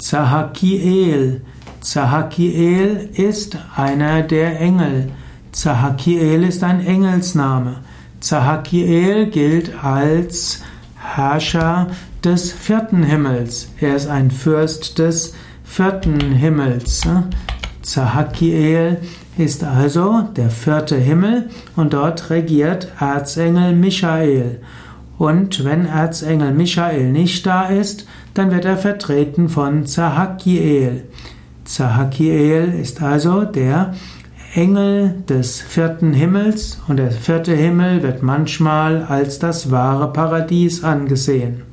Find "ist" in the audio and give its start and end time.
3.12-3.58, 6.44-6.64, 13.96-14.08, 19.36-19.64, 27.64-28.06, 32.80-33.02